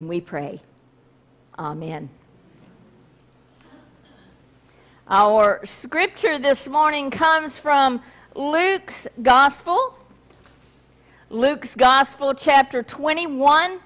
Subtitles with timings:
[0.00, 0.60] We pray.
[1.58, 2.08] Amen.
[5.08, 8.00] Our scripture this morning comes from
[8.36, 9.98] Luke's Gospel.
[11.30, 13.80] Luke's Gospel, chapter 21,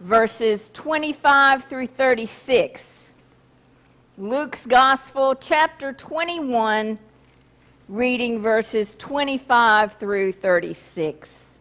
[0.00, 3.10] verses 25 through 36.
[4.18, 6.98] Luke's Gospel, chapter 21,
[7.88, 11.51] reading verses 25 through 36.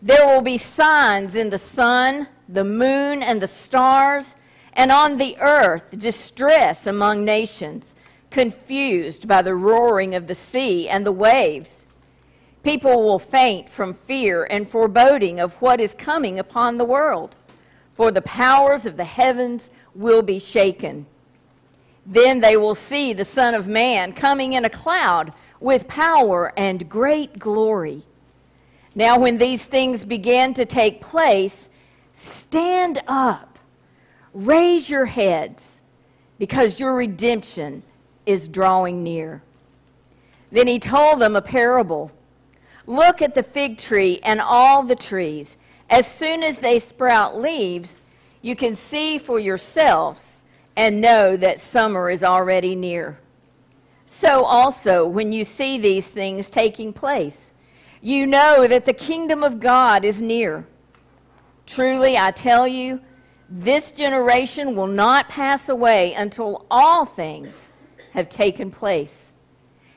[0.00, 4.36] There will be signs in the sun, the moon, and the stars,
[4.72, 7.96] and on the earth distress among nations,
[8.30, 11.84] confused by the roaring of the sea and the waves.
[12.62, 17.34] People will faint from fear and foreboding of what is coming upon the world,
[17.94, 21.06] for the powers of the heavens will be shaken.
[22.06, 26.88] Then they will see the Son of Man coming in a cloud with power and
[26.88, 28.04] great glory.
[28.94, 31.70] Now, when these things begin to take place,
[32.12, 33.58] stand up,
[34.32, 35.80] raise your heads,
[36.38, 37.82] because your redemption
[38.26, 39.42] is drawing near.
[40.50, 42.12] Then he told them a parable
[42.88, 45.58] Look at the fig tree and all the trees.
[45.90, 48.00] As soon as they sprout leaves,
[48.40, 50.42] you can see for yourselves
[50.74, 53.18] and know that summer is already near.
[54.06, 57.52] So also, when you see these things taking place,
[58.00, 60.66] you know that the kingdom of God is near.
[61.66, 63.00] Truly, I tell you,
[63.48, 67.72] this generation will not pass away until all things
[68.12, 69.32] have taken place.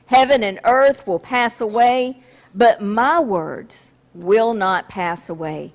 [0.06, 2.22] Heaven and earth will pass away,
[2.54, 5.72] but my words will not pass away.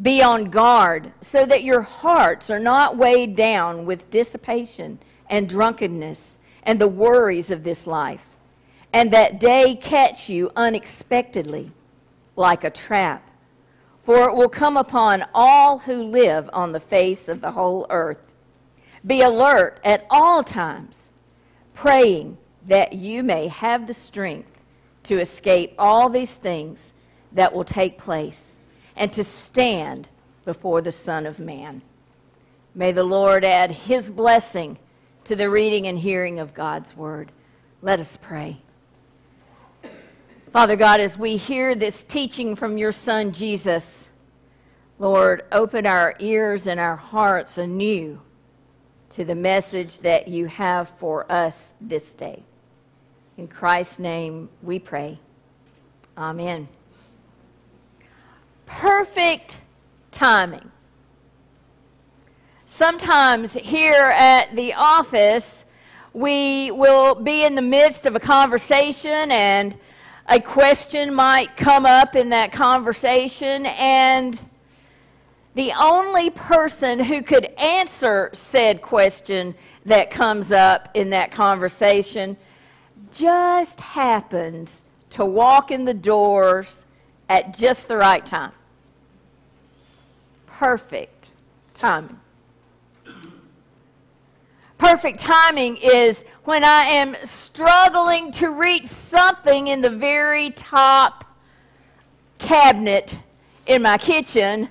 [0.00, 4.98] Be on guard so that your hearts are not weighed down with dissipation
[5.30, 8.35] and drunkenness and the worries of this life
[8.92, 11.72] and that day catch you unexpectedly
[12.36, 13.30] like a trap.
[14.02, 18.22] For it will come upon all who live on the face of the whole earth.
[19.04, 21.10] Be alert at all times,
[21.74, 24.60] praying that you may have the strength
[25.04, 26.94] to escape all these things
[27.32, 28.58] that will take place
[28.96, 30.08] and to stand
[30.44, 31.82] before the Son of Man.
[32.74, 34.78] May the Lord add his blessing
[35.24, 37.32] to the reading and hearing of God's word.
[37.82, 38.62] Let us pray.
[40.56, 44.08] Father God, as we hear this teaching from your Son Jesus,
[44.98, 48.18] Lord, open our ears and our hearts anew
[49.10, 52.42] to the message that you have for us this day.
[53.36, 55.20] In Christ's name we pray.
[56.16, 56.68] Amen.
[58.64, 59.58] Perfect
[60.10, 60.72] timing.
[62.64, 65.66] Sometimes here at the office,
[66.14, 69.76] we will be in the midst of a conversation and
[70.28, 74.40] a question might come up in that conversation, and
[75.54, 79.54] the only person who could answer said question
[79.84, 82.36] that comes up in that conversation
[83.14, 86.84] just happens to walk in the doors
[87.28, 88.52] at just the right time.
[90.46, 91.28] Perfect
[91.74, 92.18] timing.
[94.78, 101.24] Perfect timing is when I am struggling to reach something in the very top
[102.38, 103.16] cabinet
[103.66, 104.68] in my kitchen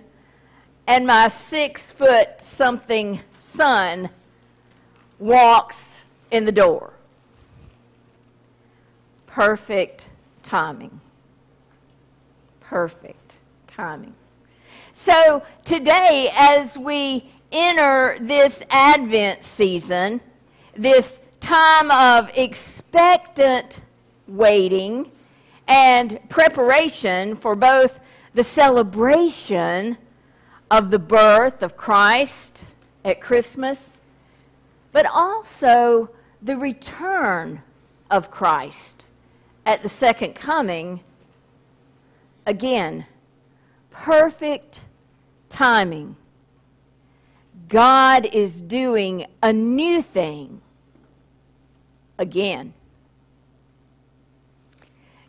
[0.88, 4.10] and my six foot something son
[5.18, 6.94] walks in the door.
[9.26, 10.08] Perfect
[10.44, 11.02] timing.
[12.60, 13.36] Perfect
[13.68, 14.14] timing.
[14.94, 20.20] So today, as we enter this Advent season,
[20.76, 23.82] this time of expectant
[24.28, 25.10] waiting
[25.68, 27.98] and preparation for both
[28.34, 29.98] the celebration
[30.70, 32.66] of the birth of Christ
[33.06, 34.00] at Christmas,
[34.92, 36.10] but also
[36.42, 37.62] the return
[38.12, 39.06] of Christ
[39.66, 41.00] at the second coming.
[42.46, 43.06] Again,
[43.92, 44.82] perfect
[45.48, 46.18] timing.
[47.68, 50.62] God is doing a new thing
[52.18, 52.74] again.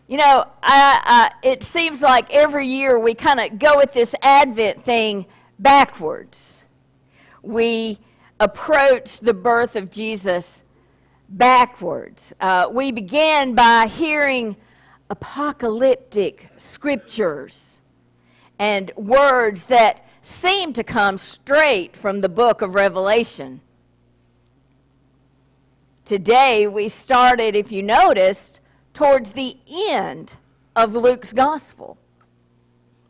[0.09, 4.15] You know, I, I, it seems like every year we kind of go with this
[4.23, 5.27] Advent thing
[5.59, 6.65] backwards.
[7.43, 7.99] We
[8.39, 10.63] approach the birth of Jesus
[11.29, 12.33] backwards.
[12.41, 14.57] Uh, we began by hearing
[15.11, 17.81] apocalyptic scriptures
[18.59, 23.61] and words that seem to come straight from the book of Revelation.
[26.05, 28.59] Today, we started, if you noticed,
[28.93, 30.33] towards the end
[30.75, 31.97] of Luke's gospel.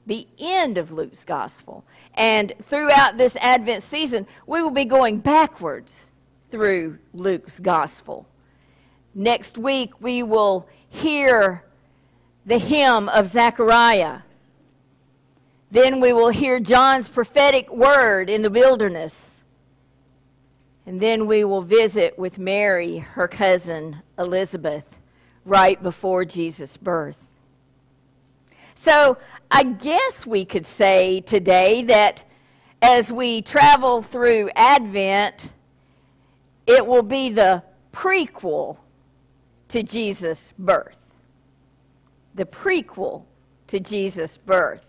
[0.07, 1.85] the end of Luke's gospel.
[2.15, 6.13] And throughout this Advent season, we will be going backwards
[6.51, 8.27] through Luke's gospel.
[9.15, 11.65] Next week, we will hear
[12.45, 14.21] the hymn of Zechariah.
[15.77, 19.43] Then we will hear John's prophetic word in the wilderness.
[20.87, 24.99] And then we will visit with Mary, her cousin Elizabeth,
[25.45, 27.19] right before Jesus' birth.
[28.75, 29.19] So
[29.51, 32.25] I guess we could say today that
[32.81, 35.51] as we travel through Advent,
[36.67, 37.63] it will be the
[37.93, 38.79] prequel
[39.69, 40.97] to Jesus' birth.
[42.35, 43.25] The prequel
[43.67, 44.87] to Jesus' birth.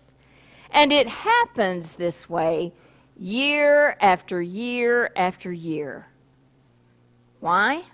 [0.70, 2.72] And it happens this way
[3.16, 6.06] year after year after year.
[7.40, 7.84] Why?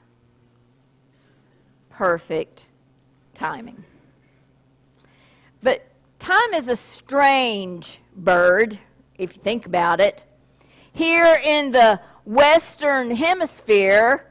[1.91, 2.67] Perfect
[3.33, 3.85] timing.
[5.63, 5.87] But
[6.19, 8.79] time is a strange bird,
[9.17, 10.23] if you think about it.
[10.93, 14.27] Here in the Western Hemisphere,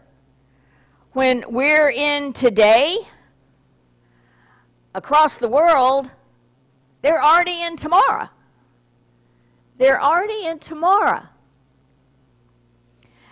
[1.14, 3.00] when we're in today,
[4.96, 6.10] across the world,
[7.04, 8.30] they're already in tomorrow.
[9.78, 11.24] They're already in tomorrow.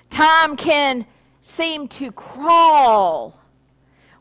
[0.10, 1.08] Time can
[1.42, 3.40] seem to crawl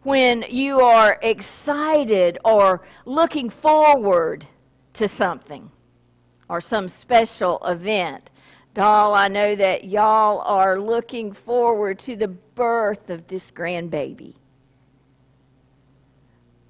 [0.03, 4.47] when you are excited or looking forward
[4.95, 5.71] to something
[6.49, 8.31] or some special event.
[8.73, 14.35] Doll, I know that y'all are looking forward to the birth of this grandbaby.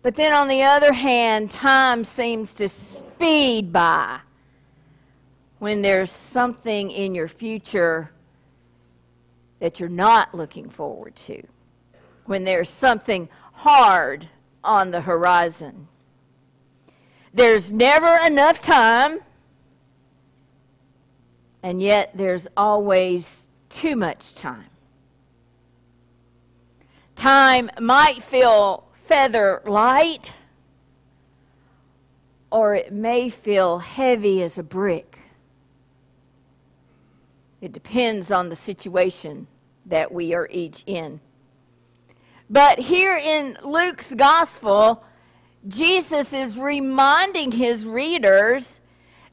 [0.03, 4.21] But then on the other hand, time seems to speed by
[5.59, 8.11] when there's something in your future
[9.59, 11.43] that you're not looking forward to,
[12.25, 14.27] when there's something hard
[14.65, 15.87] on the horizon.
[17.35, 19.21] There's never enough time,
[21.63, 24.71] and yet there's always too much time.
[27.17, 30.33] Time might feel feather light,
[32.49, 35.19] or it may feel heavy as a brick.
[37.61, 39.49] It depends on the situation
[39.85, 41.19] that we are each in.
[42.49, 45.03] But here in Luke's gospel,
[45.67, 48.81] Jesus is reminding his readers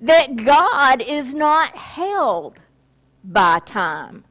[0.02, 2.60] that God is not held
[3.24, 4.24] by time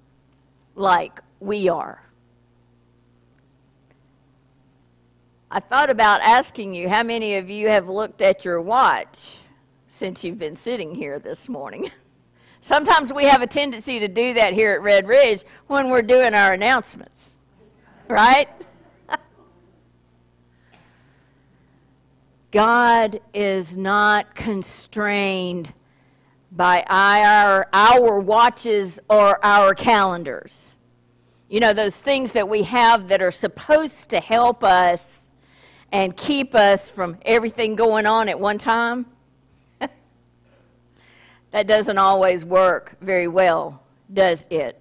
[0.75, 2.06] like we are.
[5.49, 9.37] I thought about asking you how many of you have looked at your watch
[9.87, 11.89] since you've been sitting here this morning.
[12.63, 16.35] Sometimes we have a tendency to do that here at Red Ridge when we're doing
[16.35, 17.31] our announcements,
[18.09, 18.49] right?
[22.51, 25.73] God is not constrained
[26.51, 30.75] by our, our watches or our calendars.
[31.49, 35.26] You know, those things that we have that are supposed to help us
[35.97, 39.07] and keep us from everything going on at one time.
[41.53, 43.83] that doesn't always work very well,
[44.13, 44.79] does it?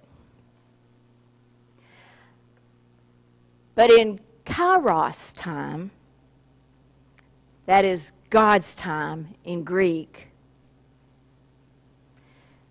[3.74, 5.90] But in Kairos time,
[7.64, 10.26] that is God's time in Greek,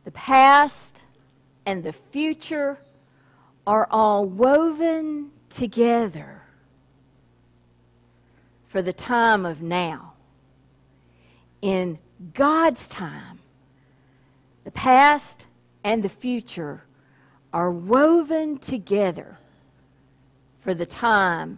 [0.04, 1.02] the past
[1.66, 2.78] and the future
[3.66, 6.45] are all woven together
[8.76, 10.12] for the time of now.
[11.62, 11.98] In
[12.34, 13.40] God's time,
[14.66, 15.48] the past
[15.86, 16.84] and the future
[17.54, 19.38] are woven together
[20.60, 21.58] for the time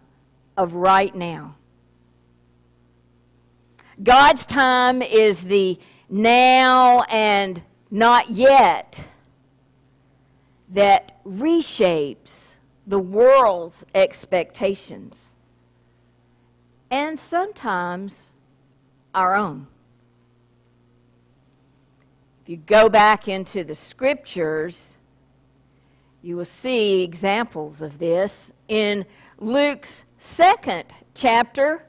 [0.57, 1.55] of right now.
[4.03, 5.79] God's time is the
[6.11, 9.07] now and not yet
[10.69, 15.33] that reshapes the world's expectations
[16.89, 18.31] and sometimes
[19.13, 19.67] our own.
[22.43, 24.97] If you go back into the scriptures,
[26.21, 28.51] you will see examples of this.
[28.67, 29.05] In
[29.37, 31.83] Luke's second chapter,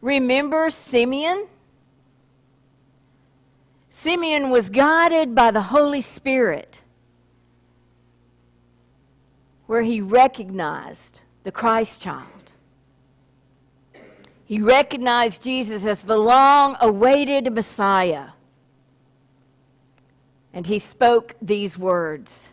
[0.00, 1.46] remember Simeon?
[3.90, 6.82] Simeon was guided by the Holy Spirit,
[9.66, 12.35] where he recognized the Christ child.
[14.46, 18.28] He recognized Jesus as the long awaited Messiah.
[20.52, 22.48] And he spoke these words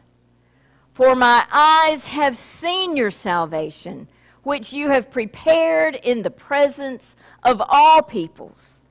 [0.93, 4.07] For my eyes have seen your salvation,
[4.41, 8.81] which you have prepared in the presence of all peoples,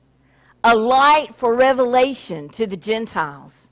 [0.63, 3.67] a light for revelation to the Gentiles,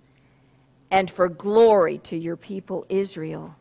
[0.91, 3.55] and for glory to your people Israel.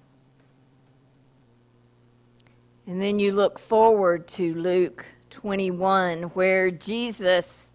[2.89, 7.75] And then you look forward to Luke 21, where Jesus'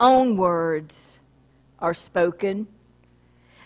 [0.00, 1.18] own words
[1.78, 2.66] are spoken.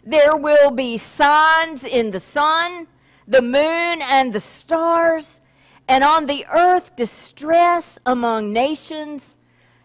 [0.05, 2.87] There will be signs in the sun,
[3.27, 5.41] the moon, and the stars,
[5.87, 9.37] and on the earth distress among nations,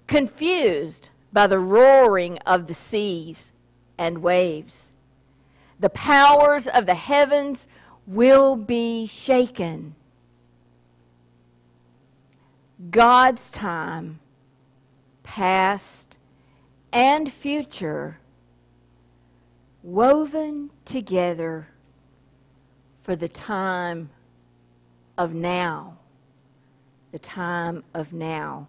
[0.07, 3.51] confused by the roaring of the seas
[3.97, 4.91] and waves.
[5.79, 7.67] The powers of the heavens
[8.05, 9.95] will be shaken.
[12.89, 14.19] God's time,
[15.23, 16.17] past
[16.91, 18.19] and future,
[19.81, 21.67] woven together
[23.03, 24.09] for the time
[25.17, 25.97] of now.
[27.11, 28.67] The time of now.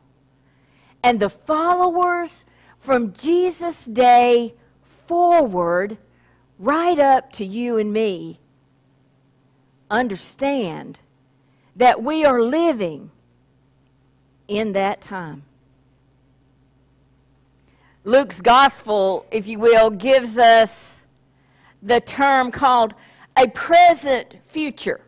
[1.02, 2.44] And the followers
[2.78, 4.54] from Jesus' day
[5.06, 5.96] forward,
[6.58, 8.40] right up to you and me,
[9.90, 11.00] understand
[11.76, 13.10] that we are living
[14.48, 15.42] in that time.
[18.04, 20.98] Luke's gospel, if you will, gives us
[21.82, 22.94] the term called
[23.36, 25.00] a present future.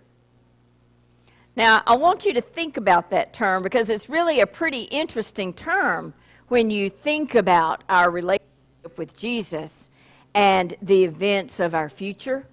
[1.56, 5.52] Now, I want you to think about that term because it's really a pretty interesting
[5.52, 6.12] term
[6.48, 9.90] when you think about our relationship with Jesus
[10.34, 12.46] and the events of our future.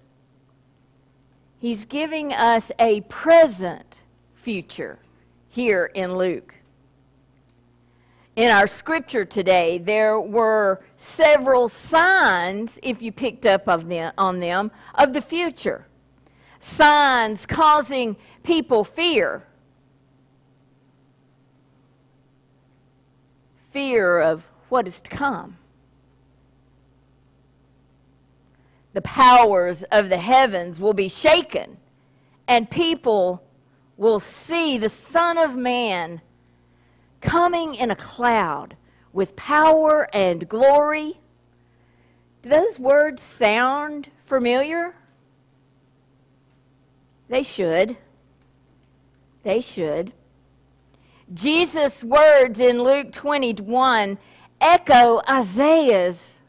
[1.60, 4.02] He's giving us a present
[4.36, 5.00] future
[5.50, 6.56] here in Luke.
[8.36, 14.40] In our scripture today, there were several signs, if you picked up of them, on
[14.40, 15.86] them, of the future.
[16.60, 19.44] Signs causing people fear
[23.74, 25.58] fear of what is to come.
[28.94, 31.78] The powers of the heavens will be shaken,
[32.48, 33.44] and people
[33.98, 36.22] will see the Son of Man
[37.24, 38.76] coming in a cloud
[39.14, 41.20] with power and glory.
[42.42, 44.94] Do those words sound familiar?
[47.30, 47.98] They should.
[49.44, 50.14] They should.
[51.34, 54.18] Jesus' words in Luke 21
[54.60, 56.40] echo Isaiah's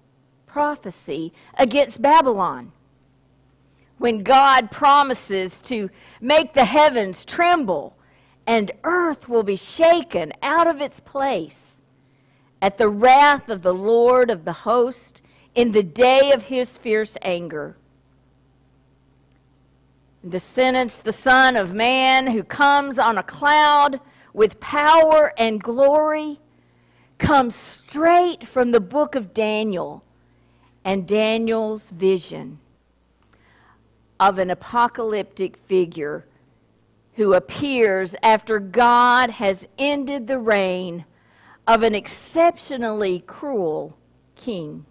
[0.46, 2.72] prophecy against Babylon.
[3.98, 5.88] When God promises to
[6.20, 7.93] make the heavens tremble
[8.46, 11.80] and earth will be shaken out of its place
[12.60, 15.22] at the wrath of the Lord of the host
[15.54, 17.76] in the day of his fierce anger.
[20.22, 24.00] The sentence, the Son of Man who comes on a cloud
[24.32, 26.40] with power and glory
[27.18, 30.02] comes straight from the book of Daniel
[30.84, 32.58] and Daniel's vision
[34.18, 36.24] of an apocalyptic figure
[37.16, 41.04] who appears after God has ended the reign
[41.66, 43.96] of an exceptionally cruel
[44.34, 44.84] king.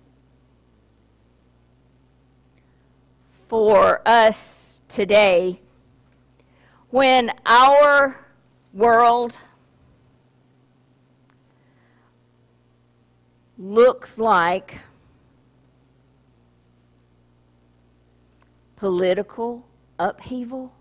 [3.48, 5.60] For us today,
[6.90, 8.26] when our
[8.74, 9.38] world
[13.58, 14.80] looks like
[18.76, 19.66] political
[20.00, 20.74] upheaval,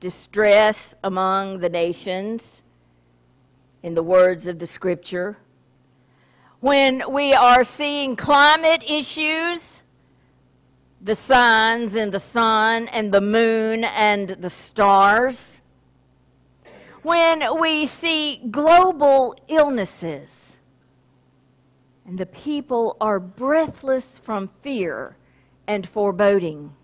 [0.00, 2.62] distress among the nations,
[3.82, 5.38] in the words of the scripture.
[6.60, 9.82] When we are seeing climate issues,
[11.00, 15.60] the signs and the sun and the moon and the stars,
[17.02, 20.58] when we see global illnesses
[22.04, 25.16] and the people are breathless from fear
[25.66, 26.74] and foreboding.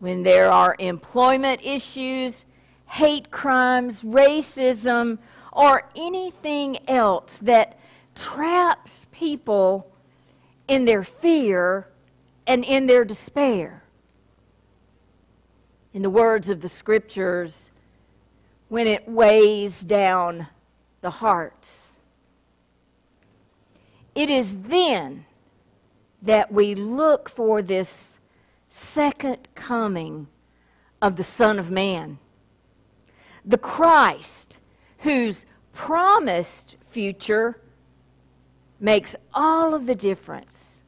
[0.00, 2.44] When there are employment issues,
[2.86, 5.18] hate crimes, racism,
[5.52, 7.78] or anything else that
[8.14, 9.90] traps people
[10.66, 11.86] in their fear
[12.46, 13.80] and in their despair
[15.92, 17.70] in the words of the scriptures,
[18.68, 20.46] when it weighs down
[21.00, 21.96] the hearts.
[24.14, 25.26] It is then
[26.22, 28.19] that we look for this
[28.80, 30.26] second coming
[31.02, 32.18] of the Son of Man,
[33.44, 34.58] the Christ,
[34.98, 37.60] whose promised future
[38.80, 40.80] makes all of the difference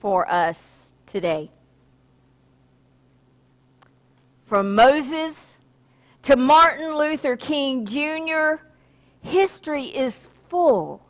[0.00, 1.50] for us today
[4.50, 5.56] from Moses
[6.22, 8.62] to Martin Luther King Jr.,
[9.22, 11.00] history is full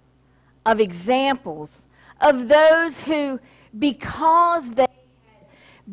[0.66, 1.86] of examples
[2.20, 3.40] of those who,
[3.78, 4.86] because they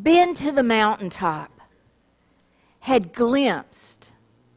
[0.02, 1.60] been to the mountaintop,
[2.80, 4.10] had glimpsed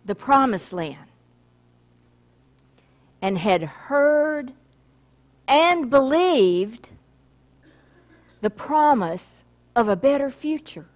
[0.05, 1.09] the promised land
[3.21, 4.53] and had heard
[5.47, 6.89] and believed
[8.41, 9.43] the promise
[9.75, 10.87] of a better future.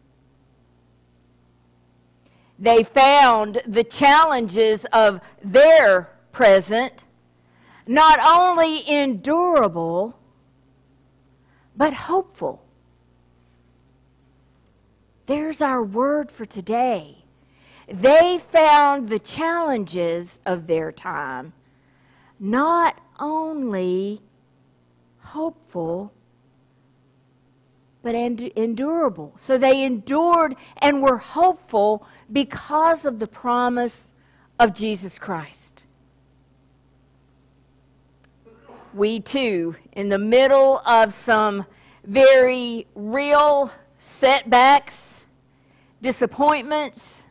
[2.58, 7.04] They found the challenges of their present
[7.88, 10.18] not only endurable,
[11.75, 12.65] but hopeful.
[15.25, 17.17] There's our word for today.
[17.88, 21.53] They found the challenges of their time
[22.39, 24.22] not only
[25.20, 26.12] hopeful,
[28.01, 29.34] but endurable.
[29.38, 34.13] So they endured and were hopeful because of the promise
[34.60, 35.84] of Jesus Christ.
[38.94, 41.65] We too, in the middle of some
[42.03, 45.15] very real setbacks,
[46.02, 47.24] disappointments,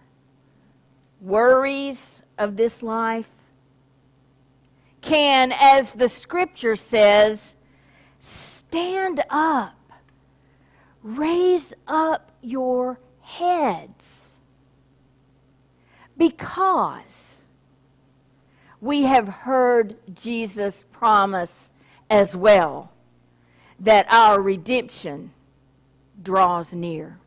[1.20, 3.30] worries of this life,
[5.00, 7.56] can, as the scripture says,
[8.18, 9.76] stand up,
[11.02, 14.38] raise up your heads,
[16.16, 17.38] because
[18.80, 21.70] we have heard Jesus promise
[22.10, 22.92] as well
[23.80, 25.32] that our redemption
[26.22, 27.18] draws near.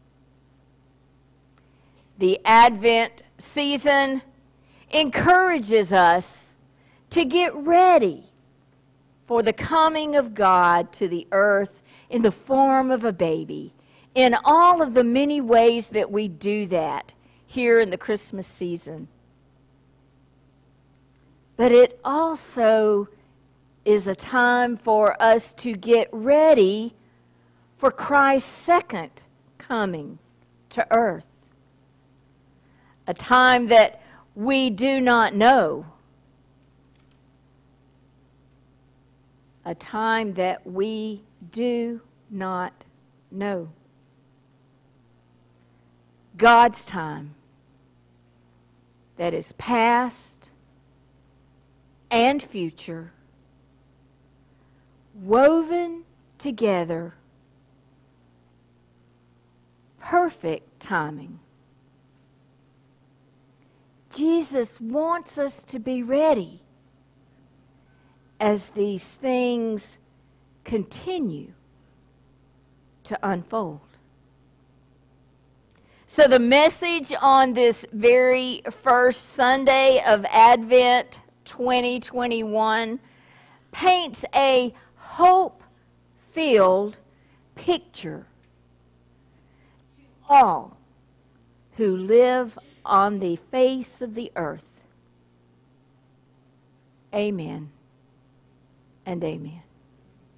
[2.17, 4.24] The Advent season
[4.89, 6.53] encourages us
[7.12, 8.24] to get ready
[9.27, 13.74] for the coming of God to the earth in the form of a baby,
[14.15, 17.13] in all of the many ways that we do that
[17.45, 19.07] here in the Christmas season.
[21.55, 23.09] But it also
[23.86, 26.95] is a time for us to get ready
[27.77, 29.12] for Christ's second
[29.58, 30.17] coming
[30.71, 31.27] to earth.
[33.08, 34.02] A time that
[34.36, 35.86] we do not know
[39.67, 42.86] a time that we do not
[43.30, 43.67] know.
[46.38, 47.36] God's time
[49.17, 50.52] that is past
[52.10, 53.12] and future,
[55.13, 56.04] woven
[56.38, 57.15] together,
[60.00, 61.39] perfect timing.
[64.17, 66.60] Jesus wants us to be ready
[68.39, 69.99] as these things
[70.63, 71.53] continue
[73.03, 73.80] to unfold.
[76.08, 82.99] So, the message on this very first Sunday of Advent 2021
[83.71, 85.62] paints a hope
[86.32, 86.97] filled
[87.53, 88.25] picture
[89.95, 90.75] to all
[91.73, 94.82] who live on the face of the earth.
[97.13, 97.71] Amen
[99.06, 99.66] and amen.